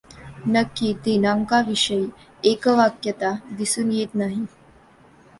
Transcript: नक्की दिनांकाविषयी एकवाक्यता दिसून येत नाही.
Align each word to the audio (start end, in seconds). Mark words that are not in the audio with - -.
नक्की 0.47 0.93
दिनांकाविषयी 1.05 2.07
एकवाक्यता 2.43 3.31
दिसून 3.51 3.91
येत 3.91 4.15
नाही. 4.15 4.43